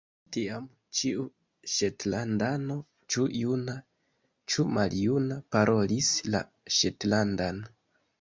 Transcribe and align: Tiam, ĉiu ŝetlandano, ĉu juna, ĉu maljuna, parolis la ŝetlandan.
Tiam, 0.35 0.63
ĉiu 0.99 1.23
ŝetlandano, 1.73 2.77
ĉu 3.15 3.25
juna, 3.41 3.75
ĉu 4.53 4.65
maljuna, 4.79 5.37
parolis 5.57 6.09
la 6.37 6.43
ŝetlandan. 6.79 7.61